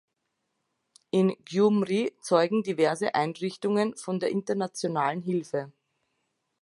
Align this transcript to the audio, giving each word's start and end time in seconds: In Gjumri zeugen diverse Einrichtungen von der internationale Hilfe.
In 1.11 1.35
Gjumri 1.45 2.17
zeugen 2.21 2.63
diverse 2.63 3.13
Einrichtungen 3.13 3.95
von 3.95 4.19
der 4.19 4.31
internationale 4.31 5.21
Hilfe. 5.21 5.71